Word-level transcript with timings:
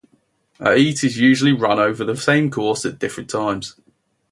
A 0.59 0.73
heat 0.77 1.03
is 1.03 1.19
usually 1.19 1.51
run 1.53 1.77
over 1.77 2.03
the 2.03 2.17
same 2.17 2.49
course 2.49 2.85
at 2.87 2.97
different 2.97 3.29
times. 3.29 3.75